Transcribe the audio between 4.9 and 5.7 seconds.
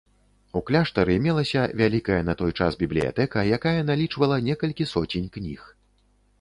соцень кніг.